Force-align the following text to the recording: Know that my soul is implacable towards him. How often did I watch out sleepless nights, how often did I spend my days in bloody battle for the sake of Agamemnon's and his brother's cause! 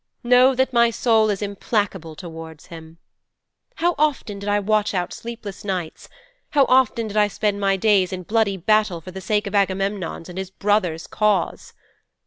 Know 0.23 0.55
that 0.55 0.73
my 0.73 0.89
soul 0.89 1.29
is 1.29 1.43
implacable 1.43 2.15
towards 2.15 2.65
him. 2.73 2.97
How 3.75 3.93
often 3.99 4.39
did 4.39 4.49
I 4.49 4.59
watch 4.59 4.95
out 4.95 5.13
sleepless 5.13 5.63
nights, 5.63 6.09
how 6.53 6.65
often 6.65 7.07
did 7.07 7.17
I 7.17 7.27
spend 7.27 7.59
my 7.59 7.77
days 7.77 8.11
in 8.11 8.23
bloody 8.23 8.57
battle 8.57 8.99
for 8.99 9.11
the 9.11 9.21
sake 9.21 9.45
of 9.45 9.53
Agamemnon's 9.53 10.27
and 10.27 10.39
his 10.39 10.49
brother's 10.49 11.05
cause! 11.05 11.73